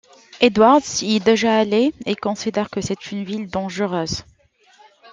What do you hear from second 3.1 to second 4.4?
une ville dangereuse.